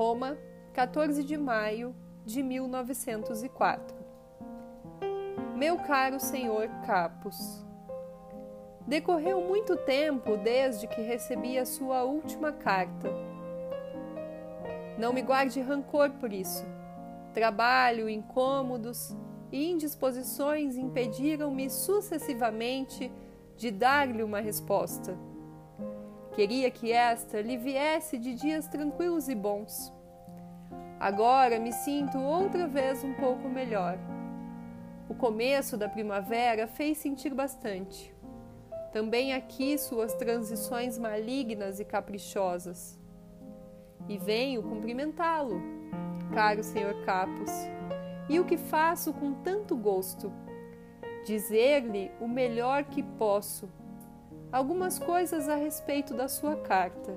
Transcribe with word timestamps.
Roma, 0.00 0.38
14 0.72 1.22
de 1.22 1.36
maio 1.36 1.94
de 2.24 2.42
1904. 2.42 3.94
Meu 5.54 5.76
caro 5.76 6.18
senhor 6.18 6.70
Capus, 6.86 7.62
decorreu 8.86 9.42
muito 9.42 9.76
tempo 9.76 10.38
desde 10.38 10.86
que 10.86 11.02
recebi 11.02 11.58
a 11.58 11.66
sua 11.66 12.02
última 12.02 12.50
carta. 12.50 13.10
Não 14.96 15.12
me 15.12 15.20
guarde 15.20 15.60
rancor 15.60 16.12
por 16.12 16.32
isso. 16.32 16.64
Trabalho, 17.34 18.08
incômodos 18.08 19.14
e 19.52 19.70
indisposições 19.70 20.78
impediram-me 20.78 21.68
sucessivamente 21.68 23.12
de 23.54 23.70
dar-lhe 23.70 24.22
uma 24.22 24.40
resposta. 24.40 25.14
Queria 26.34 26.70
que 26.70 26.92
esta 26.92 27.40
lhe 27.40 27.56
viesse 27.56 28.16
de 28.16 28.34
dias 28.34 28.68
tranquilos 28.68 29.28
e 29.28 29.34
bons. 29.34 29.92
Agora 30.98 31.58
me 31.58 31.72
sinto 31.72 32.18
outra 32.18 32.68
vez 32.68 33.02
um 33.02 33.14
pouco 33.14 33.48
melhor. 33.48 33.98
O 35.08 35.14
começo 35.14 35.76
da 35.76 35.88
primavera 35.88 36.68
fez 36.68 36.98
sentir 36.98 37.34
bastante. 37.34 38.14
Também 38.92 39.32
aqui 39.32 39.76
suas 39.76 40.14
transições 40.14 40.98
malignas 40.98 41.80
e 41.80 41.84
caprichosas. 41.84 42.98
E 44.08 44.16
venho 44.16 44.62
cumprimentá-lo, 44.62 45.60
caro 46.32 46.62
senhor 46.62 46.94
Capos. 47.04 47.50
E 48.28 48.38
o 48.38 48.44
que 48.44 48.56
faço 48.56 49.12
com 49.12 49.34
tanto 49.34 49.76
gosto? 49.76 50.32
Dizer-lhe 51.26 52.10
o 52.20 52.28
melhor 52.28 52.84
que 52.84 53.02
posso 53.02 53.68
algumas 54.52 54.98
coisas 54.98 55.48
a 55.48 55.54
respeito 55.54 56.14
da 56.14 56.28
sua 56.28 56.56
carta. 56.56 57.12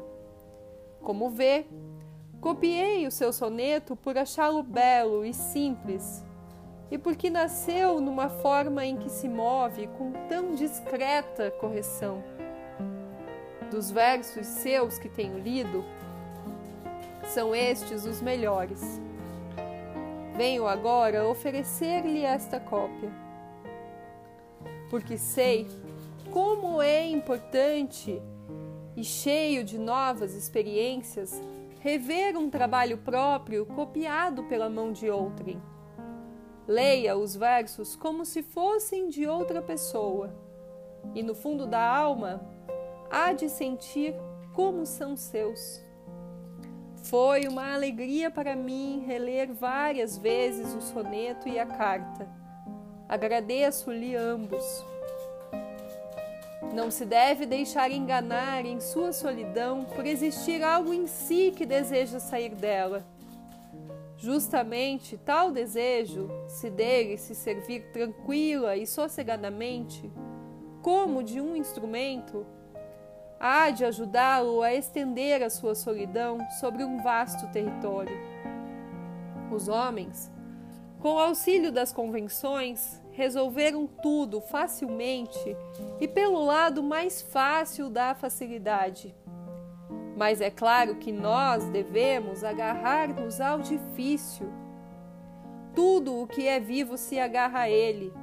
Como 1.02 1.30
vê, 1.30 1.66
copiei 2.40 3.08
o 3.08 3.12
seu 3.12 3.34
soneto 3.34 3.96
por 3.96 4.18
achá-lo 4.18 4.64
belo 4.64 5.26
e 5.26 5.34
simples, 5.34 6.24
e 6.92 6.98
porque 6.98 7.30
nasceu 7.30 8.00
numa 8.00 8.30
forma 8.30 8.86
em 8.86 8.98
que 8.98 9.10
se 9.10 9.28
move 9.28 9.88
com 9.98 10.12
tão 10.30 10.54
discreta 10.54 11.52
correção. 11.52 12.24
Dos 13.72 13.90
versos 13.90 14.46
seus 14.46 15.00
que 15.00 15.10
tenho 15.10 15.40
lido, 15.40 15.84
são 17.26 17.56
estes 17.56 18.06
os 18.06 18.22
melhores. 18.22 19.02
Venho 20.36 20.68
agora 20.68 21.28
oferecer-lhe 21.28 22.24
esta 22.24 22.60
cópia, 22.60 23.12
porque 24.90 25.18
sei 25.18 25.68
como 26.34 26.82
é 26.82 27.08
importante 27.08 28.20
e 28.98 29.04
cheio 29.04 29.64
de 29.64 29.78
novas 29.78 30.34
experiências 30.34 31.40
rever 31.80 32.36
um 32.36 32.50
trabalho 32.50 32.98
próprio 32.98 33.68
copiado 33.68 34.44
pela 34.46 34.68
mão 34.68 34.92
de 34.92 35.12
outrem. 35.12 35.62
Leia 36.68 37.16
os 37.16 37.36
versos 37.36 37.96
como 37.96 38.26
se 38.26 38.42
fossem 38.42 39.10
de 39.10 39.28
outra 39.28 39.62
pessoa, 39.62 40.36
e 41.14 41.22
no 41.22 41.36
fundo 41.36 41.68
da 41.68 41.88
alma 41.88 42.42
há 43.12 43.32
de 43.32 43.48
sentir 43.48 44.16
como 44.56 44.88
são 44.88 45.16
seus. 45.16 45.86
Foi 47.04 47.48
uma 47.48 47.76
alegria 47.76 48.32
para 48.32 48.56
mim 48.56 49.04
reler 49.06 49.54
várias 49.54 50.18
vezes 50.18 50.74
o 50.74 50.82
soneto 50.82 51.48
e 51.48 51.60
a 51.60 51.66
carta. 51.68 52.28
Agradeço-lhe 53.08 54.16
ambos. 54.16 54.93
Não 56.72 56.92
se 56.92 57.06
deve 57.06 57.46
deixar 57.46 57.92
enganar 57.92 58.66
em 58.66 58.80
sua 58.80 59.12
solidão 59.12 59.84
por 59.84 60.06
existir 60.06 60.64
algo 60.64 60.94
em 60.94 61.08
si 61.08 61.52
que 61.56 61.66
deseja 61.66 62.20
sair 62.20 62.56
dela. 62.56 63.04
Justamente 64.18 65.18
tal 65.18 65.52
desejo, 65.52 66.30
se 66.48 66.70
dele 66.70 67.18
se 67.18 67.36
servir 67.36 67.92
tranquila 67.92 68.78
e 68.78 68.88
sossegadamente, 68.88 70.10
como 70.82 71.24
de 71.24 71.42
um 71.42 71.56
instrumento, 71.56 72.46
há 73.38 73.70
de 73.70 73.84
ajudá-lo 73.84 74.62
a 74.62 74.74
estender 74.74 75.44
a 75.44 75.50
sua 75.50 75.76
solidão 75.76 76.38
sobre 76.62 76.86
um 76.86 77.04
vasto 77.04 77.52
território. 77.52 78.18
Os 79.52 79.68
homens, 79.68 80.32
com 81.02 81.20
auxílio 81.20 81.70
das 81.70 81.92
convenções, 81.92 83.03
resolveram 83.14 83.88
tudo 83.88 84.42
facilmente 84.42 85.56
e 86.02 86.08
pelo 86.08 86.44
lado 86.44 86.84
mais 86.84 87.22
fácil 87.22 87.90
da 87.90 88.14
facilidade. 88.14 89.16
Mas 90.18 90.42
é 90.42 90.50
claro 90.50 90.96
que 90.96 91.12
nós 91.12 91.64
devemos 91.70 92.44
agarrar-nos 92.44 93.40
ao 93.40 93.60
difícil. 93.60 94.48
Tudo 95.74 96.22
o 96.22 96.28
que 96.28 96.48
é 96.48 96.60
vivo 96.60 96.98
se 96.98 97.20
agarra 97.20 97.62
a 97.62 97.70
ele. 97.70 98.14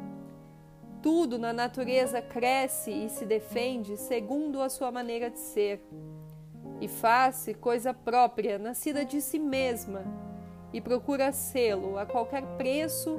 Tudo 1.03 1.39
na 1.39 1.53
natureza 1.53 2.21
cresce 2.21 2.91
e 2.91 3.09
se 3.09 3.25
defende 3.25 3.97
segundo 3.97 4.61
a 4.61 4.69
sua 4.69 4.93
maneira 4.93 5.31
de 5.31 5.39
ser. 5.39 5.83
E 6.81 6.87
faz-se 6.87 7.55
coisa 7.55 7.93
própria, 7.93 8.59
nascida 8.59 9.05
de 9.05 9.21
si 9.21 9.39
mesma, 9.39 10.05
e 10.73 10.81
procura 10.81 11.33
sê-lo 11.33 11.99
a 11.99 12.07
qualquer 12.07 12.43
preço 12.57 13.19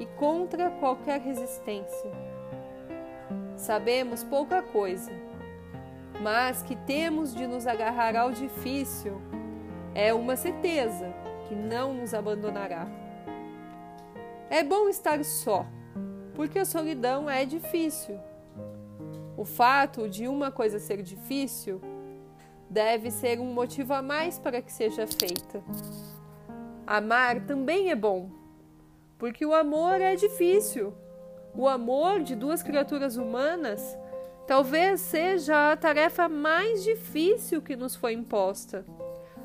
e 0.00 0.06
contra 0.06 0.70
qualquer 0.70 1.20
resistência. 1.20 2.10
Sabemos 3.54 4.24
pouca 4.24 4.62
coisa, 4.62 5.12
mas 6.22 6.62
que 6.62 6.74
temos 6.74 7.34
de 7.34 7.46
nos 7.46 7.66
agarrar 7.66 8.16
ao 8.16 8.32
difícil 8.32 9.20
é 9.94 10.14
uma 10.14 10.34
certeza 10.36 11.12
que 11.46 11.54
não 11.54 11.92
nos 11.92 12.14
abandonará. 12.14 12.88
É 14.48 14.64
bom 14.64 14.88
estar 14.88 15.22
só, 15.22 15.66
porque 16.34 16.58
a 16.58 16.64
solidão 16.64 17.28
é 17.28 17.44
difícil. 17.44 18.18
O 19.36 19.44
fato 19.44 20.08
de 20.08 20.26
uma 20.26 20.50
coisa 20.50 20.78
ser 20.78 21.02
difícil 21.02 21.80
deve 22.68 23.10
ser 23.10 23.38
um 23.38 23.52
motivo 23.52 23.92
a 23.92 24.00
mais 24.00 24.38
para 24.38 24.62
que 24.62 24.72
seja 24.72 25.06
feita. 25.06 25.62
Amar 26.86 27.40
também 27.46 27.90
é 27.90 27.94
bom, 27.94 28.39
porque 29.20 29.44
o 29.44 29.54
amor 29.54 30.00
é 30.00 30.16
difícil. 30.16 30.94
O 31.54 31.68
amor 31.68 32.20
de 32.22 32.34
duas 32.34 32.62
criaturas 32.62 33.18
humanas 33.18 33.96
talvez 34.46 35.02
seja 35.02 35.70
a 35.70 35.76
tarefa 35.76 36.26
mais 36.28 36.82
difícil 36.82 37.60
que 37.60 37.76
nos 37.76 37.94
foi 37.94 38.14
imposta, 38.14 38.84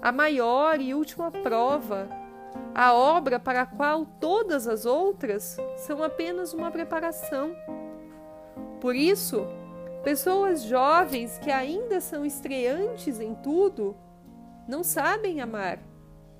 a 0.02 0.12
maior 0.12 0.80
e 0.80 0.94
última 0.94 1.30
prova, 1.30 2.08
a 2.74 2.94
obra 2.94 3.38
para 3.40 3.64
a 3.64 3.66
qual 3.66 4.06
todas 4.06 4.68
as 4.68 4.86
outras 4.86 5.58
são 5.78 6.02
apenas 6.02 6.54
uma 6.54 6.72
preparação. 6.72 7.54
Por 8.80 8.96
isso, 8.96 9.46
pessoas 10.04 10.64
jovens 10.64 11.38
que 11.38 11.52
ainda 11.52 12.00
são 12.00 12.26
estreantes 12.26 13.20
em 13.20 13.36
tudo 13.36 13.96
não 14.68 14.84
sabem 14.84 15.42
amar, 15.42 15.80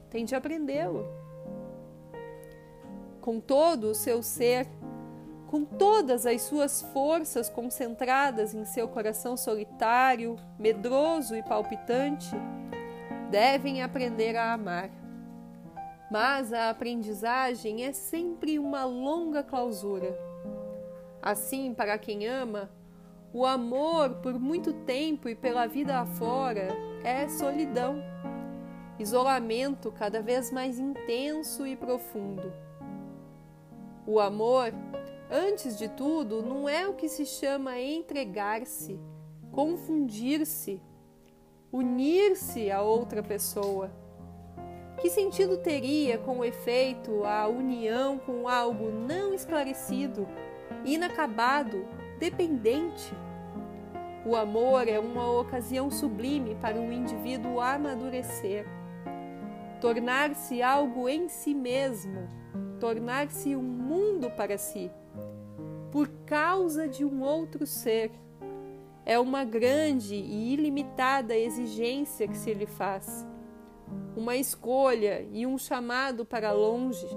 têm 0.10 0.24
de 0.24 0.36
aprendê-lo 0.36 1.25
com 3.26 3.40
todo 3.40 3.86
o 3.86 3.96
seu 3.96 4.22
ser, 4.22 4.68
com 5.48 5.66
todas 5.66 6.28
as 6.28 6.44
suas 6.44 6.84
forças 6.94 7.50
concentradas 7.50 8.54
em 8.54 8.64
seu 8.66 8.88
coração 8.88 9.36
solitário, 9.36 10.36
medroso 10.60 11.36
e 11.36 11.42
palpitante, 11.42 12.30
devem 13.32 13.82
aprender 13.82 14.36
a 14.36 14.54
amar. 14.54 14.92
Mas 16.12 16.54
a 16.54 16.70
aprendizagem 16.70 17.84
é 17.84 17.94
sempre 17.94 18.60
uma 18.60 18.86
longa 18.86 19.42
clausura. 19.42 20.16
Assim, 21.20 21.74
para 21.74 21.98
quem 21.98 22.28
ama, 22.28 22.70
o 23.34 23.44
amor 23.44 24.18
por 24.22 24.40
muito 24.40 24.72
tempo 24.72 25.28
e 25.28 25.34
pela 25.34 25.66
vida 25.66 25.98
afora 25.98 26.68
é 27.04 27.28
solidão, 27.28 28.04
isolamento 29.00 29.92
cada 29.92 30.22
vez 30.22 30.52
mais 30.52 30.78
intenso 30.78 31.66
e 31.66 31.76
profundo. 31.76 32.65
O 34.08 34.20
amor, 34.20 34.72
antes 35.32 35.80
de 35.80 35.90
tudo, 35.90 36.44
não 36.44 36.70
é 36.70 36.88
o 36.88 36.94
que 36.94 37.10
se 37.10 37.26
chama 37.26 37.80
entregar-se, 37.80 39.00
confundir-se, 39.52 40.80
unir-se 41.72 42.70
a 42.70 42.84
outra 42.84 43.24
pessoa. 43.24 43.92
Que 45.02 45.10
sentido 45.10 45.58
teria, 45.58 46.20
com 46.20 46.46
efeito, 46.46 47.24
a 47.24 47.48
união 47.48 48.20
com 48.20 48.48
algo 48.48 48.92
não 48.92 49.34
esclarecido, 49.34 50.28
inacabado, 50.86 51.88
dependente? 52.20 53.12
O 54.24 54.36
amor 54.36 54.88
é 54.88 55.00
uma 55.00 55.32
ocasião 55.32 55.90
sublime 55.90 56.54
para 56.62 56.80
o 56.80 56.94
indivíduo 56.94 57.60
amadurecer, 57.60 58.68
tornar-se 59.82 60.62
algo 60.62 61.10
em 61.10 61.28
si 61.28 61.56
mesmo 61.56 62.46
tornar-se 62.86 63.56
um 63.56 63.64
mundo 63.64 64.30
para 64.30 64.60
si, 64.60 64.92
por 65.92 66.08
causa 66.24 66.88
de 66.88 67.04
um 67.04 67.24
outro 67.24 67.66
ser. 67.66 68.12
É 69.04 69.18
uma 69.18 69.44
grande 69.44 70.14
e 70.14 70.54
ilimitada 70.54 71.36
exigência 71.36 72.28
que 72.28 72.38
se 72.38 72.54
lhe 72.54 72.68
faz, 72.68 73.26
uma 74.16 74.36
escolha 74.36 75.28
e 75.32 75.48
um 75.48 75.58
chamado 75.58 76.24
para 76.24 76.52
longe 76.52 77.08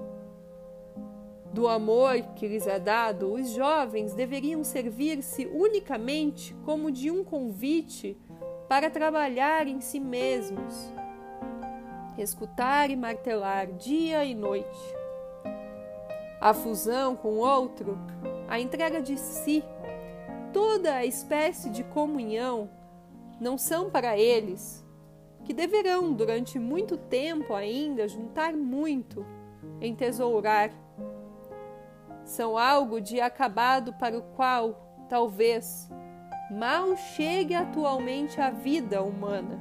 do 1.52 1.68
amor 1.68 2.14
que 2.34 2.48
lhes 2.48 2.66
é 2.66 2.78
dado, 2.78 3.30
os 3.30 3.50
jovens 3.50 4.14
deveriam 4.14 4.64
servir-se 4.64 5.44
unicamente 5.44 6.56
como 6.64 6.90
de 6.90 7.10
um 7.10 7.22
convite 7.22 8.16
para 8.70 8.88
trabalhar 8.88 9.66
em 9.66 9.82
si 9.82 10.00
mesmos, 10.00 10.94
escutar 12.16 12.90
e 12.90 12.96
martelar 12.96 13.66
dia 13.66 14.24
e 14.24 14.34
noite. 14.34 14.97
A 16.40 16.54
fusão 16.54 17.16
com 17.16 17.34
o 17.34 17.38
outro, 17.38 17.98
a 18.48 18.60
entrega 18.60 19.02
de 19.02 19.18
si, 19.18 19.64
toda 20.52 20.94
a 20.94 21.04
espécie 21.04 21.70
de 21.70 21.82
comunhão 21.84 22.70
não 23.40 23.58
são 23.58 23.90
para 23.90 24.16
eles, 24.16 24.86
que 25.44 25.52
deverão 25.52 26.12
durante 26.12 26.58
muito 26.58 26.96
tempo 26.96 27.54
ainda 27.54 28.06
juntar 28.06 28.52
muito, 28.52 29.26
entesourar 29.80 30.70
são 32.28 32.58
algo 32.58 33.00
de 33.00 33.20
acabado 33.20 33.94
para 33.94 34.18
o 34.18 34.22
qual, 34.22 35.06
talvez, 35.08 35.90
mal 36.50 36.94
chegue 36.96 37.54
atualmente 37.54 38.38
a 38.38 38.50
vida 38.50 39.02
humana. 39.02 39.58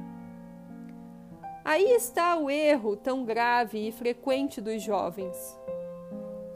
Aí 1.64 1.92
está 1.92 2.36
o 2.36 2.50
erro 2.50 2.94
tão 2.94 3.24
grave 3.24 3.88
e 3.88 3.92
frequente 3.92 4.60
dos 4.60 4.82
jovens. 4.82 5.58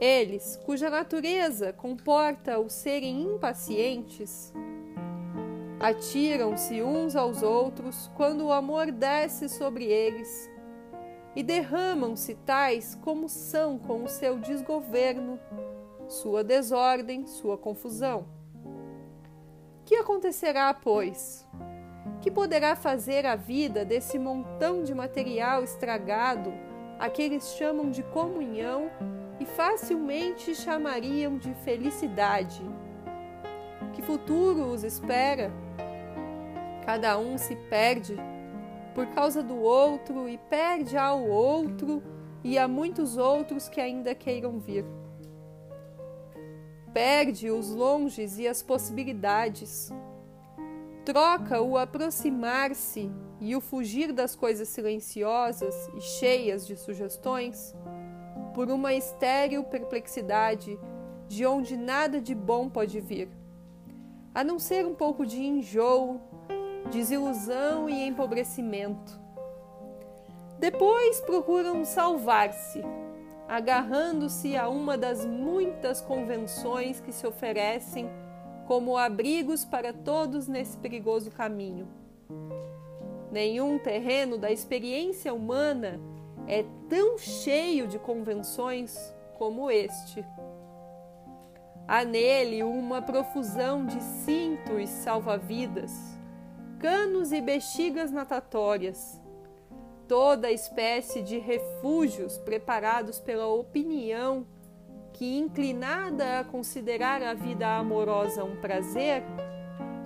Eles, 0.03 0.59
cuja 0.65 0.89
natureza 0.89 1.71
comporta 1.71 2.59
o 2.59 2.69
serem 2.69 3.21
impacientes, 3.21 4.51
atiram-se 5.79 6.83
uns 6.83 7.15
aos 7.15 7.41
outros 7.41 8.11
quando 8.13 8.47
o 8.47 8.51
amor 8.51 8.91
desce 8.91 9.47
sobre 9.47 9.85
eles 9.85 10.51
e 11.33 11.41
derramam-se 11.41 12.35
tais 12.35 12.95
como 12.95 13.29
são 13.29 13.79
com 13.79 14.03
o 14.03 14.09
seu 14.09 14.37
desgoverno 14.39 15.39
sua 16.09 16.43
desordem, 16.43 17.25
sua 17.25 17.57
confusão. 17.57 18.25
Que 19.85 19.95
acontecerá, 19.95 20.73
pois? 20.73 21.47
Que 22.19 22.29
poderá 22.29 22.75
fazer 22.75 23.25
a 23.25 23.37
vida 23.37 23.85
desse 23.85 24.19
montão 24.19 24.83
de 24.83 24.93
material 24.93 25.63
estragado 25.63 26.51
a 26.99 27.09
que 27.09 27.21
eles 27.21 27.55
chamam 27.55 27.89
de 27.89 28.03
comunhão 28.03 28.91
e 29.39 29.45
facilmente 29.45 30.55
chamariam 30.55 31.37
de 31.37 31.53
felicidade? 31.55 32.61
Que 33.93 34.01
futuro 34.01 34.67
os 34.67 34.83
espera? 34.83 35.51
Cada 36.85 37.17
um 37.17 37.37
se 37.37 37.55
perde 37.55 38.15
por 38.93 39.07
causa 39.07 39.41
do 39.41 39.57
outro 39.57 40.29
e 40.29 40.37
perde 40.37 40.97
ao 40.97 41.25
outro 41.25 42.03
e 42.43 42.57
a 42.57 42.67
muitos 42.67 43.17
outros 43.17 43.69
que 43.69 43.79
ainda 43.79 44.13
queiram 44.13 44.59
vir 44.59 44.85
perde 46.93 47.49
os 47.49 47.71
longes 47.71 48.37
e 48.37 48.47
as 48.47 48.61
possibilidades. 48.61 49.91
Troca 51.03 51.59
o 51.59 51.77
aproximar-se 51.77 53.11
e 53.41 53.55
o 53.55 53.59
fugir 53.59 54.13
das 54.13 54.35
coisas 54.35 54.69
silenciosas 54.69 55.75
e 55.97 55.99
cheias 55.99 56.65
de 56.65 56.77
sugestões 56.77 57.75
por 58.53 58.69
uma 58.69 58.93
estéril 58.93 59.63
perplexidade 59.63 60.79
de 61.27 61.45
onde 61.45 61.75
nada 61.75 62.21
de 62.21 62.35
bom 62.35 62.69
pode 62.69 62.99
vir, 62.99 63.29
a 64.33 64.43
não 64.43 64.59
ser 64.59 64.85
um 64.85 64.93
pouco 64.93 65.25
de 65.25 65.41
enjoo, 65.41 66.21
desilusão 66.91 67.89
e 67.89 68.07
empobrecimento. 68.07 69.19
Depois 70.59 71.19
procuram 71.21 71.83
salvar-se 71.83 72.83
agarrando-se 73.47 74.55
a 74.55 74.67
uma 74.67 74.97
das 74.97 75.25
muitas 75.25 76.01
convenções 76.01 76.99
que 76.99 77.11
se 77.11 77.27
oferecem 77.27 78.09
como 78.65 78.97
abrigos 78.97 79.65
para 79.65 79.93
todos 79.93 80.47
nesse 80.47 80.77
perigoso 80.77 81.29
caminho. 81.29 81.87
Nenhum 83.31 83.77
terreno 83.77 84.37
da 84.37 84.51
experiência 84.51 85.33
humana 85.33 85.99
é 86.47 86.65
tão 86.89 87.17
cheio 87.17 87.87
de 87.87 87.97
convenções 87.99 89.13
como 89.37 89.69
este. 89.69 90.25
Há 91.87 92.03
nele 92.03 92.63
uma 92.63 93.01
profusão 93.01 93.85
de 93.85 94.01
cintos 94.01 94.89
salva-vidas, 94.89 95.91
canos 96.79 97.31
e 97.31 97.41
bexigas 97.41 98.11
natatórias 98.11 99.21
toda 100.07 100.51
espécie 100.51 101.21
de 101.21 101.37
refúgios 101.39 102.37
preparados 102.37 103.19
pela 103.19 103.47
opinião 103.47 104.45
que, 105.13 105.37
inclinada 105.37 106.39
a 106.39 106.43
considerar 106.43 107.21
a 107.21 107.33
vida 107.33 107.67
amorosa 107.77 108.43
um 108.43 108.55
prazer, 108.57 109.23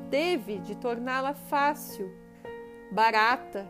teve 0.09 0.59
de 0.59 0.75
torná-la 0.75 1.33
fácil, 1.33 2.09
barata, 2.91 3.67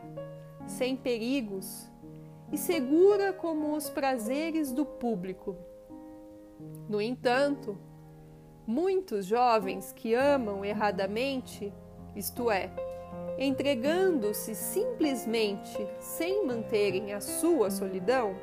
sem 0.67 0.95
perigos 0.95 1.89
e 2.51 2.57
segura 2.57 3.33
como 3.33 3.75
os 3.75 3.89
prazeres 3.89 4.71
do 4.71 4.85
público. 4.85 5.55
No 6.89 7.01
entanto, 7.01 7.77
muitos 8.65 9.25
jovens 9.25 9.91
que 9.91 10.13
amam 10.13 10.63
erradamente, 10.63 11.73
isto 12.15 12.49
é, 12.49 12.71
entregando-se 13.37 14.55
simplesmente 14.55 15.87
sem 15.99 16.45
manterem 16.45 17.13
a 17.13 17.21
sua 17.21 17.69
solidão, 17.69 18.35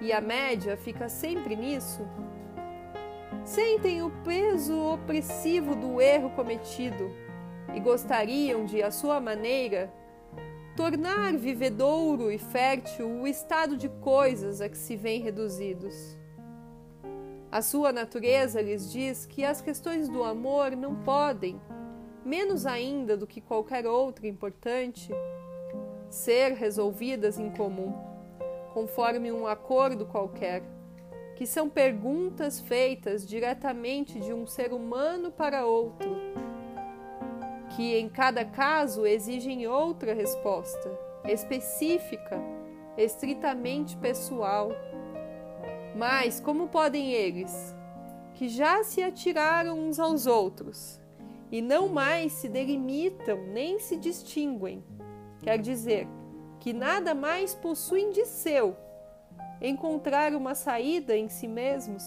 e 0.00 0.12
a 0.12 0.20
média 0.20 0.76
fica 0.76 1.08
sempre 1.08 1.54
nisso, 1.54 2.06
sentem 3.44 4.02
o 4.02 4.10
peso 4.24 4.78
opressivo 4.78 5.74
do 5.74 6.00
erro 6.00 6.30
cometido 6.30 7.10
e 7.74 7.80
gostariam 7.80 8.64
de, 8.64 8.82
à 8.82 8.90
sua 8.90 9.20
maneira, 9.20 9.92
tornar 10.76 11.36
vivedouro 11.36 12.30
e 12.30 12.38
fértil 12.38 13.08
o 13.08 13.26
estado 13.26 13.76
de 13.76 13.88
coisas 13.88 14.60
a 14.60 14.68
que 14.68 14.78
se 14.78 14.96
vêem 14.96 15.20
reduzidos. 15.20 16.16
A 17.50 17.62
sua 17.62 17.92
natureza 17.92 18.62
lhes 18.62 18.92
diz 18.92 19.26
que 19.26 19.44
as 19.44 19.60
questões 19.60 20.08
do 20.08 20.22
amor 20.22 20.76
não 20.76 20.94
podem, 21.02 21.60
menos 22.24 22.64
ainda 22.64 23.16
do 23.16 23.26
que 23.26 23.40
qualquer 23.40 23.86
outra 23.86 24.28
importante, 24.28 25.12
ser 26.08 26.52
resolvidas 26.52 27.38
em 27.38 27.50
comum, 27.50 27.92
conforme 28.72 29.32
um 29.32 29.46
acordo 29.46 30.06
qualquer, 30.06 30.62
que 31.34 31.46
são 31.46 31.68
perguntas 31.68 32.60
feitas 32.60 33.26
diretamente 33.26 34.20
de 34.20 34.32
um 34.32 34.46
ser 34.46 34.72
humano 34.72 35.32
para 35.32 35.66
outro, 35.66 36.08
que 37.80 37.96
em 37.96 38.10
cada 38.10 38.44
caso 38.44 39.06
exigem 39.06 39.66
outra 39.66 40.12
resposta, 40.12 40.92
específica, 41.24 42.38
estritamente 42.94 43.96
pessoal. 43.96 44.70
Mas 45.96 46.38
como 46.38 46.68
podem 46.68 47.12
eles, 47.12 47.74
que 48.34 48.50
já 48.50 48.84
se 48.84 49.02
atiraram 49.02 49.78
uns 49.78 49.98
aos 49.98 50.26
outros, 50.26 51.00
e 51.50 51.62
não 51.62 51.88
mais 51.88 52.32
se 52.32 52.50
delimitam 52.50 53.38
nem 53.46 53.78
se 53.78 53.96
distinguem. 53.96 54.84
Quer 55.42 55.58
dizer, 55.58 56.06
que 56.58 56.74
nada 56.74 57.14
mais 57.14 57.54
possuem 57.54 58.10
de 58.10 58.26
seu. 58.26 58.76
Encontrar 59.58 60.34
uma 60.34 60.54
saída 60.54 61.16
em 61.16 61.30
si 61.30 61.48
mesmos, 61.48 62.04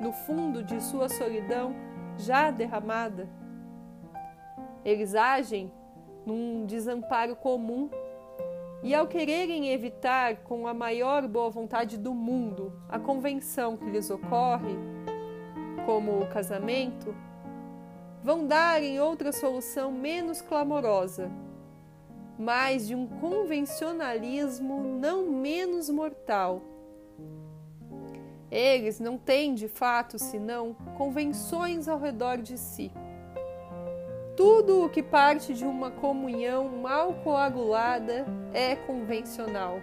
no 0.00 0.10
fundo 0.10 0.62
de 0.64 0.82
sua 0.82 1.10
solidão 1.10 1.76
já 2.16 2.50
derramada. 2.50 3.41
Eles 4.84 5.14
agem 5.14 5.70
num 6.26 6.64
desamparo 6.66 7.36
comum 7.36 7.90
e, 8.82 8.94
ao 8.94 9.06
quererem 9.06 9.70
evitar 9.70 10.38
com 10.38 10.66
a 10.66 10.74
maior 10.74 11.26
boa 11.28 11.48
vontade 11.50 11.96
do 11.96 12.12
mundo 12.12 12.72
a 12.88 12.98
convenção 12.98 13.76
que 13.76 13.88
lhes 13.88 14.10
ocorre, 14.10 14.76
como 15.86 16.20
o 16.20 16.26
casamento, 16.28 17.14
vão 18.22 18.46
dar 18.46 18.82
em 18.82 19.00
outra 19.00 19.32
solução 19.32 19.92
menos 19.92 20.40
clamorosa, 20.40 21.30
mas 22.38 22.88
de 22.88 22.94
um 22.94 23.06
convencionalismo 23.06 24.82
não 24.82 25.30
menos 25.30 25.88
mortal. 25.88 26.62
Eles 28.50 29.00
não 29.00 29.16
têm 29.16 29.54
de 29.54 29.66
fato 29.66 30.18
senão 30.18 30.74
convenções 30.96 31.88
ao 31.88 31.98
redor 31.98 32.38
de 32.38 32.58
si. 32.58 32.92
Tudo 34.44 34.84
o 34.84 34.88
que 34.88 35.04
parte 35.04 35.54
de 35.54 35.64
uma 35.64 35.88
comunhão 35.88 36.68
mal 36.68 37.14
coagulada 37.22 38.26
é 38.52 38.74
convencional. 38.74 39.80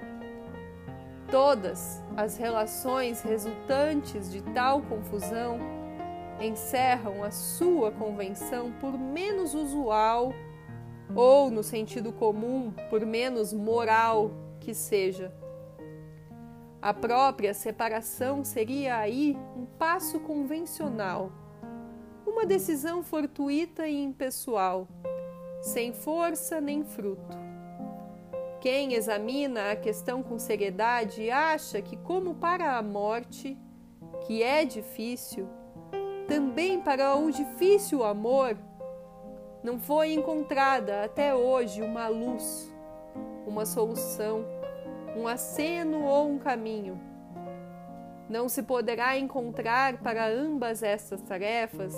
Todas 1.32 2.04
as 2.18 2.36
relações 2.36 3.22
resultantes 3.22 4.30
de 4.30 4.42
tal 4.42 4.82
confusão 4.82 5.60
encerram 6.42 7.24
a 7.24 7.32
sua 7.32 7.90
convenção 7.90 8.74
por 8.82 9.00
menos 9.00 9.54
usual 9.54 10.34
ou, 11.16 11.50
no 11.50 11.64
sentido 11.64 12.12
comum, 12.12 12.74
por 12.90 13.06
menos 13.06 13.54
moral 13.54 14.30
que 14.60 14.74
seja. 14.74 15.34
A 16.82 16.94
própria 16.94 17.54
separação 17.54 18.44
seria 18.44 18.98
aí 18.98 19.38
um 19.56 19.66
passo 19.66 20.20
convencional, 20.20 21.32
uma 22.40 22.46
decisão 22.46 23.04
fortuita 23.04 23.86
e 23.86 24.02
impessoal, 24.02 24.88
sem 25.62 25.92
força 25.92 26.62
nem 26.62 26.86
fruto. 26.86 27.38
Quem 28.62 28.94
examina 28.94 29.72
a 29.72 29.76
questão 29.76 30.24
com 30.24 30.40
seriedade 30.40 31.30
acha 31.30 31.82
que, 31.82 31.98
como 31.98 32.36
para 32.36 32.78
a 32.78 32.82
morte, 32.82 33.58
que 34.26 34.42
é 34.42 34.64
difícil, 34.64 35.50
também 36.30 36.80
para 36.80 37.14
o 37.18 37.30
difícil 37.30 38.06
amor, 38.06 38.58
não 39.62 39.78
foi 39.78 40.14
encontrada 40.14 41.04
até 41.04 41.36
hoje 41.36 41.82
uma 41.82 42.08
luz, 42.08 42.74
uma 43.46 43.66
solução, 43.66 44.46
um 45.14 45.28
aceno 45.28 46.06
ou 46.06 46.30
um 46.30 46.40
caminho. 46.40 46.98
Não 48.30 48.48
se 48.48 48.64
poderá 48.64 49.18
encontrar 49.18 49.98
para 49.98 50.26
ambas 50.26 50.84
estas 50.84 51.22
tarefas 51.22 51.94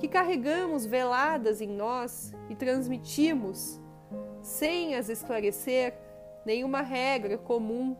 que 0.00 0.08
carregamos 0.08 0.86
veladas 0.86 1.60
em 1.60 1.68
nós 1.68 2.32
e 2.48 2.56
transmitimos, 2.56 3.78
sem 4.40 4.94
as 4.94 5.10
esclarecer, 5.10 5.94
nenhuma 6.44 6.80
regra 6.80 7.36
comum 7.36 7.94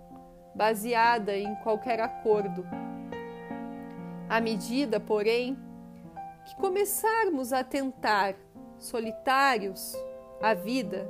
baseada 0.55 1.37
em 1.37 1.55
qualquer 1.57 2.01
acordo. 2.01 2.67
À 4.31 4.41
medida, 4.41 4.99
porém, 4.99 5.59
que 6.47 6.57
começarmos 6.57 7.53
a 7.53 7.63
tentar, 7.63 8.35
solitários, 8.79 9.95
a 10.41 10.55
vida, 10.55 11.07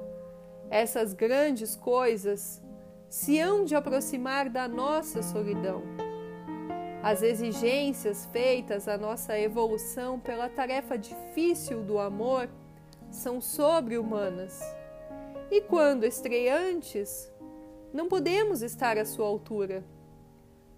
essas 0.69 1.15
grandes 1.15 1.77
coisas 1.77 2.61
se 3.09 3.39
hão 3.39 3.65
de 3.65 3.77
aproximar 3.77 4.49
da 4.49 4.67
nossa 4.67 5.23
solidão. 5.23 6.10
As 7.03 7.23
exigências 7.23 8.27
feitas 8.27 8.87
à 8.87 8.99
nossa 8.99 9.39
evolução 9.39 10.21
pela 10.21 10.51
tarefa 10.51 10.99
difícil 10.99 11.83
do 11.83 11.99
amor 11.99 12.49
são 13.11 13.41
sobre-humanas. 13.41 14.61
E 15.51 15.63
quando 15.63 16.05
estreantes, 16.05 17.33
não 17.93 18.07
podemos 18.07 18.61
estar 18.61 18.99
à 18.99 19.05
sua 19.07 19.27
altura. 19.27 19.83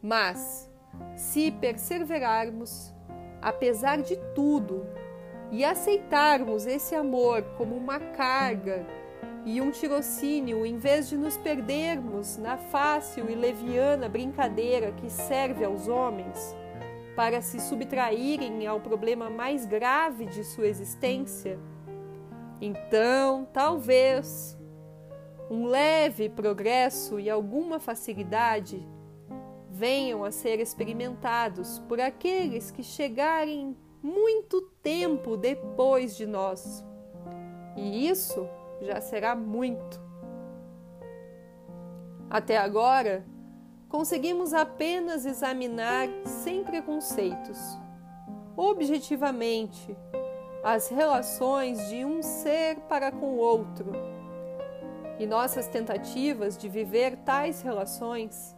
Mas, 0.00 0.70
se 1.16 1.50
perseverarmos, 1.50 2.94
apesar 3.40 4.00
de 4.00 4.16
tudo, 4.34 4.86
e 5.50 5.64
aceitarmos 5.64 6.66
esse 6.66 6.94
amor 6.94 7.42
como 7.58 7.76
uma 7.76 7.98
carga 7.98 8.86
e 9.44 9.60
um 9.60 9.70
tirocínio 9.70 10.64
em 10.64 10.78
vez 10.78 11.08
de 11.08 11.16
nos 11.16 11.36
perdermos 11.36 12.36
na 12.36 12.56
fácil 12.56 13.28
e 13.28 13.34
leviana 13.34 14.08
brincadeira 14.08 14.92
que 14.92 15.10
serve 15.10 15.64
aos 15.64 15.88
homens 15.88 16.56
para 17.16 17.40
se 17.40 17.60
subtraírem 17.60 18.66
ao 18.66 18.80
problema 18.80 19.28
mais 19.28 19.66
grave 19.66 20.26
de 20.26 20.44
sua 20.44 20.66
existência, 20.66 21.58
então 22.60 23.46
talvez 23.52 24.56
um 25.50 25.66
leve 25.66 26.28
progresso 26.28 27.20
e 27.20 27.28
alguma 27.28 27.78
facilidade 27.78 28.86
venham 29.70 30.24
a 30.24 30.30
ser 30.30 30.60
experimentados 30.60 31.78
por 31.80 32.00
aqueles 32.00 32.70
que 32.70 32.82
chegarem 32.82 33.76
muito 34.02 34.62
tempo 34.82 35.36
depois 35.36 36.16
de 36.16 36.26
nós. 36.26 36.84
E 37.76 38.08
isso 38.08 38.48
já 38.82 39.00
será 39.00 39.34
muito. 39.34 40.00
Até 42.28 42.56
agora, 42.56 43.24
conseguimos 43.88 44.54
apenas 44.54 45.26
examinar 45.26 46.08
sem 46.24 46.64
preconceitos, 46.64 47.58
objetivamente, 48.56 49.96
as 50.62 50.88
relações 50.88 51.88
de 51.88 52.04
um 52.04 52.22
ser 52.22 52.76
para 52.88 53.10
com 53.10 53.34
o 53.34 53.36
outro. 53.36 53.92
E 55.18 55.26
nossas 55.26 55.68
tentativas 55.68 56.56
de 56.56 56.68
viver 56.68 57.16
tais 57.18 57.60
relações 57.62 58.56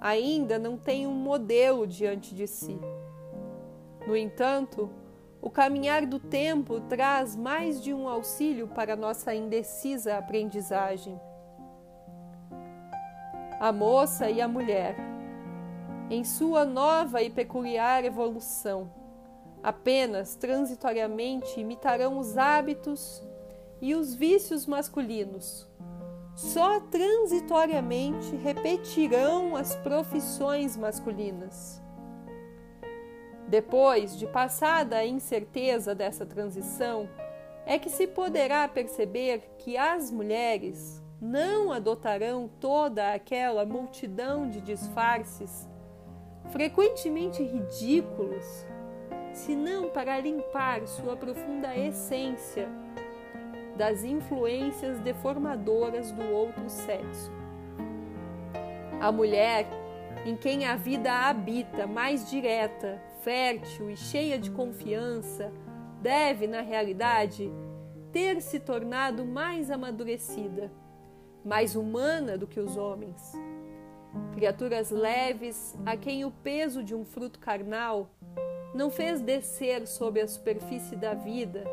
ainda 0.00 0.58
não 0.58 0.76
têm 0.76 1.06
um 1.06 1.14
modelo 1.14 1.86
diante 1.86 2.34
de 2.34 2.46
si. 2.46 2.78
No 4.06 4.14
entanto, 4.14 4.90
o 5.44 5.50
caminhar 5.50 6.06
do 6.06 6.18
tempo 6.18 6.80
traz 6.80 7.36
mais 7.36 7.82
de 7.82 7.92
um 7.92 8.08
auxílio 8.08 8.66
para 8.66 8.96
nossa 8.96 9.34
indecisa 9.34 10.16
aprendizagem. 10.16 11.20
A 13.60 13.70
moça 13.70 14.30
e 14.30 14.40
a 14.40 14.48
mulher, 14.48 14.96
em 16.08 16.24
sua 16.24 16.64
nova 16.64 17.20
e 17.20 17.28
peculiar 17.28 18.06
evolução, 18.06 18.90
apenas 19.62 20.34
transitoriamente 20.34 21.60
imitarão 21.60 22.16
os 22.16 22.38
hábitos 22.38 23.22
e 23.82 23.94
os 23.94 24.14
vícios 24.14 24.64
masculinos. 24.64 25.68
Só 26.34 26.80
transitoriamente 26.80 28.34
repetirão 28.36 29.54
as 29.54 29.76
profissões 29.76 30.74
masculinas. 30.74 31.83
Depois 33.48 34.18
de 34.18 34.26
passada 34.26 34.96
a 34.96 35.06
incerteza 35.06 35.94
dessa 35.94 36.24
transição, 36.24 37.08
é 37.66 37.78
que 37.78 37.90
se 37.90 38.06
poderá 38.06 38.66
perceber 38.68 39.54
que 39.58 39.76
as 39.76 40.10
mulheres 40.10 41.02
não 41.20 41.72
adotarão 41.72 42.50
toda 42.60 43.12
aquela 43.12 43.64
multidão 43.64 44.48
de 44.48 44.60
disfarces, 44.60 45.68
frequentemente 46.50 47.42
ridículos, 47.42 48.66
senão 49.32 49.88
para 49.90 50.20
limpar 50.20 50.86
sua 50.86 51.16
profunda 51.16 51.74
essência 51.76 52.68
das 53.76 54.04
influências 54.04 55.00
deformadoras 55.00 56.12
do 56.12 56.22
outro 56.32 56.68
sexo. 56.68 57.32
A 59.00 59.10
mulher 59.10 59.66
em 60.24 60.36
quem 60.36 60.66
a 60.66 60.76
vida 60.76 61.12
habita 61.12 61.86
mais 61.86 62.28
direta, 62.30 63.00
fértil 63.24 63.90
e 63.90 63.96
cheia 63.96 64.38
de 64.38 64.50
confiança, 64.50 65.50
deve, 66.02 66.46
na 66.46 66.60
realidade, 66.60 67.50
ter 68.12 68.40
se 68.42 68.60
tornado 68.60 69.24
mais 69.24 69.70
amadurecida, 69.70 70.70
mais 71.42 71.74
humana 71.74 72.36
do 72.36 72.46
que 72.46 72.60
os 72.60 72.76
homens. 72.76 73.32
Criaturas 74.34 74.90
leves 74.90 75.74
a 75.84 75.96
quem 75.96 76.24
o 76.24 76.30
peso 76.30 76.84
de 76.84 76.94
um 76.94 77.04
fruto 77.04 77.40
carnal 77.40 78.10
não 78.74 78.90
fez 78.90 79.20
descer 79.20 79.86
sob 79.86 80.20
a 80.20 80.28
superfície 80.28 80.94
da 80.94 81.14
vida 81.14 81.64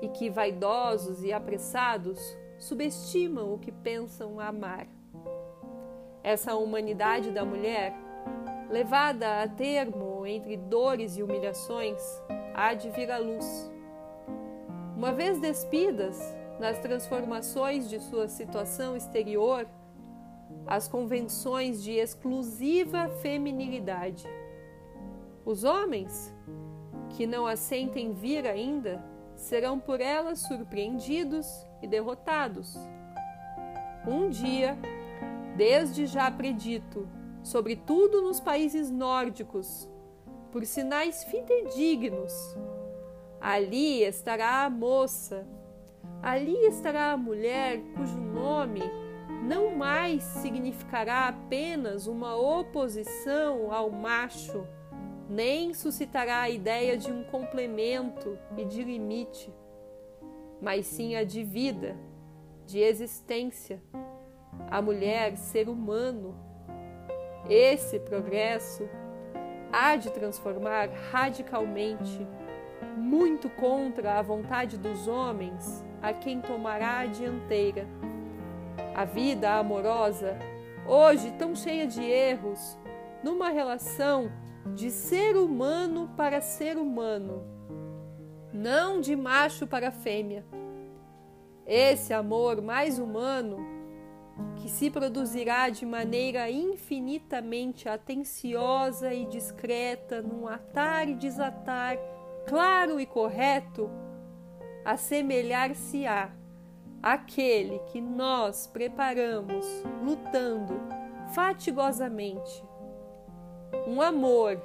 e 0.00 0.08
que, 0.08 0.30
vaidosos 0.30 1.22
e 1.22 1.32
apressados, 1.32 2.18
subestimam 2.58 3.52
o 3.52 3.58
que 3.58 3.70
pensam 3.70 4.40
amar. 4.40 4.86
Essa 6.22 6.54
humanidade 6.56 7.30
da 7.30 7.44
mulher 7.44 7.94
levada 8.74 9.40
a 9.40 9.46
termo 9.46 10.26
entre 10.26 10.56
dores 10.56 11.16
e 11.16 11.22
humilhações, 11.22 12.02
há 12.52 12.74
de 12.74 12.90
vir 12.90 13.08
à 13.08 13.18
luz. 13.18 13.70
Uma 14.96 15.12
vez 15.12 15.38
despidas 15.38 16.18
nas 16.58 16.80
transformações 16.80 17.88
de 17.88 18.00
sua 18.00 18.26
situação 18.26 18.96
exterior, 18.96 19.64
as 20.66 20.88
convenções 20.88 21.84
de 21.84 21.92
exclusiva 21.92 23.08
feminilidade. 23.22 24.26
Os 25.44 25.62
homens, 25.62 26.34
que 27.10 27.28
não 27.28 27.46
a 27.46 27.54
sentem 27.54 28.12
vir 28.12 28.44
ainda, 28.44 29.00
serão 29.36 29.78
por 29.78 30.00
elas 30.00 30.40
surpreendidos 30.40 31.46
e 31.80 31.86
derrotados. 31.86 32.76
Um 34.04 34.28
dia, 34.28 34.76
desde 35.56 36.06
já 36.06 36.28
predito, 36.28 37.08
sobretudo 37.44 38.22
nos 38.22 38.40
países 38.40 38.90
nórdicos, 38.90 39.88
por 40.50 40.64
sinais 40.64 41.22
fidedignos. 41.24 42.32
Ali 43.40 44.02
estará 44.02 44.64
a 44.64 44.70
moça, 44.70 45.46
ali 46.22 46.56
estará 46.66 47.12
a 47.12 47.16
mulher 47.16 47.80
cujo 47.94 48.18
nome 48.18 48.82
não 49.46 49.76
mais 49.76 50.22
significará 50.22 51.28
apenas 51.28 52.06
uma 52.06 52.34
oposição 52.34 53.70
ao 53.70 53.90
macho, 53.90 54.66
nem 55.28 55.74
suscitará 55.74 56.40
a 56.40 56.50
ideia 56.50 56.96
de 56.96 57.12
um 57.12 57.24
complemento 57.24 58.38
e 58.56 58.64
de 58.64 58.82
limite, 58.82 59.52
mas 60.62 60.86
sim 60.86 61.14
a 61.14 61.24
de 61.24 61.44
vida, 61.44 61.94
de 62.64 62.78
existência. 62.78 63.82
A 64.70 64.80
mulher, 64.80 65.36
ser 65.36 65.68
humano, 65.68 66.34
esse 67.48 67.98
progresso 68.00 68.88
há 69.72 69.96
de 69.96 70.10
transformar 70.10 70.88
radicalmente, 71.10 72.26
muito 72.96 73.50
contra 73.50 74.18
a 74.18 74.22
vontade 74.22 74.78
dos 74.78 75.08
homens, 75.08 75.84
a 76.00 76.12
quem 76.12 76.40
tomará 76.40 77.00
a 77.00 77.06
dianteira. 77.06 77.86
A 78.94 79.04
vida 79.04 79.54
amorosa 79.54 80.38
hoje 80.86 81.32
tão 81.32 81.54
cheia 81.54 81.86
de 81.86 82.02
erros, 82.02 82.78
numa 83.22 83.50
relação 83.50 84.30
de 84.74 84.90
ser 84.90 85.36
humano 85.36 86.10
para 86.16 86.40
ser 86.40 86.76
humano, 86.76 87.42
não 88.52 89.00
de 89.00 89.16
macho 89.16 89.66
para 89.66 89.90
fêmea. 89.90 90.44
Esse 91.66 92.12
amor 92.12 92.62
mais 92.62 92.98
humano, 92.98 93.73
que 94.56 94.68
se 94.68 94.90
produzirá 94.90 95.68
de 95.68 95.84
maneira 95.84 96.50
infinitamente 96.50 97.88
atenciosa 97.88 99.12
e 99.12 99.26
discreta, 99.26 100.22
num 100.22 100.48
atar 100.48 101.08
e 101.08 101.14
desatar 101.14 101.98
claro 102.46 103.00
e 103.00 103.06
correto, 103.06 103.90
assemelhar-se-á 104.84 106.30
aquele 107.02 107.78
que 107.92 108.00
nós 108.00 108.66
preparamos 108.66 109.66
lutando 110.02 110.74
fatigosamente. 111.34 112.64
Um 113.86 114.00
amor 114.00 114.60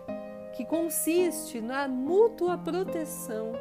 que 0.55 0.65
consiste 0.65 1.59
na 1.59 1.87
mútua 1.87 2.57
proteção, 2.57 3.53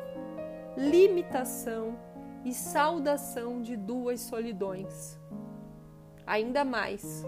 limitação 0.77 1.99
e 2.45 2.55
saudação 2.55 3.61
de 3.61 3.77
duas 3.77 4.21
solidões. 4.21 5.19
Ainda 6.29 6.63
mais, 6.63 7.25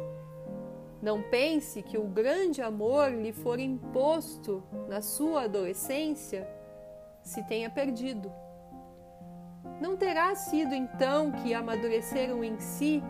não 1.01 1.23
pense 1.23 1.83
que 1.83 1.97
o 1.97 2.05
grande 2.05 2.61
amor 2.61 3.11
lhe 3.11 3.33
for 3.33 3.59
imposto 3.59 4.63
na 4.91 5.01
sua 5.01 5.45
adolescência 5.45 6.47
se 7.23 7.43
tenha 7.45 7.71
perdido. 7.71 8.31
Não 9.81 9.97
terá 9.97 10.35
sido 10.35 10.75
então 10.75 11.33
que 11.33 11.55
amadureceram 11.55 12.45
em 12.45 12.61
si 12.61 13.03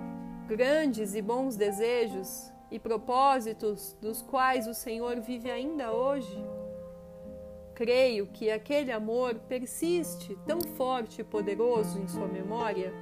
grandes 0.47 1.17
e 1.17 1.21
bons 1.21 1.57
desejos 1.57 2.53
e 2.71 2.79
propósitos 2.79 3.97
dos 4.01 4.23
quais 4.23 4.69
o 4.69 4.75
Senhor 4.75 5.19
vive 5.19 5.51
ainda 5.51 5.91
hoje? 5.91 6.39
Creio 7.75 8.29
que 8.29 8.49
aquele 8.49 8.93
amor 8.93 9.35
persiste 9.49 10.39
tão 10.47 10.61
forte 10.61 11.23
e 11.23 11.25
poderoso 11.25 11.99
em 11.99 12.07
sua 12.07 12.29
memória, 12.29 12.93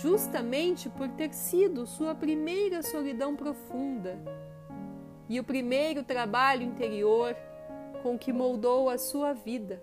justamente 0.00 0.88
por 0.88 1.08
ter 1.08 1.32
sido 1.32 1.86
sua 1.86 2.14
primeira 2.14 2.82
solidão 2.82 3.36
profunda 3.36 4.18
e 5.28 5.38
o 5.38 5.44
primeiro 5.44 6.02
trabalho 6.02 6.62
interior 6.62 7.36
com 8.02 8.18
que 8.18 8.32
moldou 8.32 8.88
a 8.88 8.96
sua 8.96 9.32
vida 9.32 9.82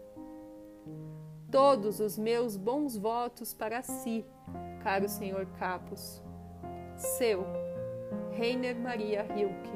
todos 1.56 2.02
os 2.02 2.18
meus 2.18 2.58
bons 2.58 2.98
votos 2.98 3.54
para 3.54 3.82
si, 3.82 4.26
caro 4.84 5.08
senhor 5.08 5.46
Capos. 5.58 6.22
Seu, 6.98 7.46
Reiner 8.32 8.76
Maria 8.76 9.24
Rilke. 9.24 9.72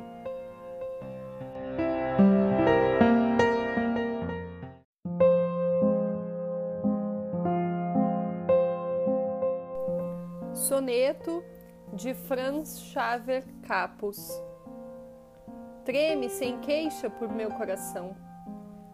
Soneto 10.70 11.44
de 11.92 12.14
Franz 12.14 12.80
Xaver 12.80 13.44
Capos. 13.64 14.32
Treme 15.84 16.30
sem 16.30 16.60
queixa 16.60 17.10
por 17.10 17.28
meu 17.28 17.50
coração 17.50 18.16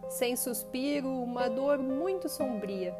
sem 0.08 0.36
suspiro, 0.36 1.08
uma 1.08 1.48
dor 1.48 1.78
muito 1.78 2.28
sombria. 2.28 2.96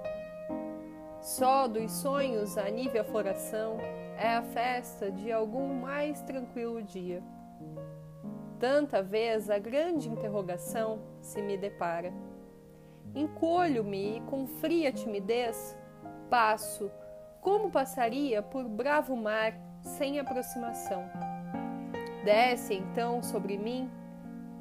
Só 1.20 1.66
dos 1.66 1.90
sonhos 1.92 2.58
a 2.58 2.68
nível 2.68 3.04
floração 3.04 3.78
é 4.18 4.28
a 4.36 4.42
festa 4.42 5.10
de 5.10 5.32
algum 5.32 5.72
mais 5.80 6.20
tranquilo 6.22 6.82
dia. 6.82 7.22
Tanta 8.58 9.02
vez 9.02 9.48
a 9.48 9.58
grande 9.58 10.08
interrogação 10.08 11.00
se 11.20 11.40
me 11.40 11.56
depara. 11.56 12.12
Encolho-me 13.14 14.18
e 14.18 14.20
com 14.22 14.46
fria 14.46 14.92
timidez 14.92 15.76
passo, 16.28 16.90
como 17.46 17.70
passaria 17.70 18.42
por 18.42 18.64
bravo 18.64 19.14
mar 19.14 19.56
sem 19.80 20.18
aproximação. 20.18 21.08
Desce 22.24 22.74
então 22.74 23.22
sobre 23.22 23.56
mim 23.56 23.88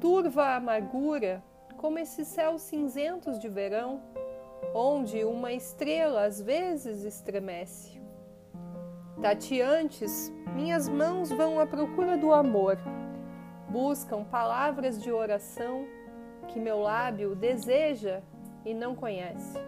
turva 0.00 0.54
amargura 0.54 1.42
como 1.78 1.98
esses 1.98 2.28
céus 2.28 2.62
cinzentos 2.62 3.40
de 3.40 3.48
verão, 3.48 4.00
onde 4.72 5.24
uma 5.24 5.52
estrela 5.52 6.26
às 6.26 6.40
vezes 6.40 7.02
estremece. 7.02 8.00
Tateantes, 9.20 10.32
minhas 10.54 10.88
mãos 10.88 11.28
vão 11.28 11.58
à 11.58 11.66
procura 11.66 12.16
do 12.16 12.32
amor, 12.32 12.78
buscam 13.68 14.22
palavras 14.22 15.02
de 15.02 15.10
oração 15.10 15.84
que 16.46 16.60
meu 16.60 16.78
lábio 16.78 17.34
deseja 17.34 18.22
e 18.64 18.72
não 18.72 18.94
conhece. 18.94 19.58